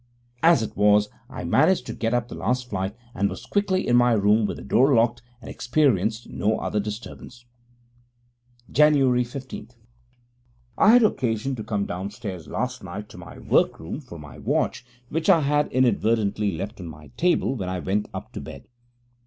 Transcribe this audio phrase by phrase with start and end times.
[0.41, 3.95] As it was, I managed to get up the last flight, and was quickly in
[3.95, 7.45] my room with the door locked, and experienced no other disturbance.
[8.71, 9.23] Jan.
[9.23, 9.69] 15
[10.75, 15.29] I had occasion to come downstairs last night to my workroom for my watch, which
[15.29, 18.67] I had inadvertently left on my table when I went up to bed.